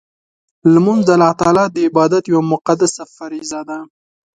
لمونځ 0.73 1.01
د 1.05 1.09
الله 1.15 1.31
تعالی 1.41 1.65
د 1.71 1.77
عبادت 1.87 2.23
یوه 2.33 2.43
مقدسه 2.53 3.01
فریضه 3.15 3.61
ده. 3.69 3.79